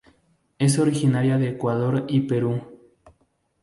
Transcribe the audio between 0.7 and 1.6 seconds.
originaria de